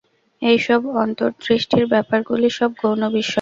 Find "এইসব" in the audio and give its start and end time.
0.41-0.81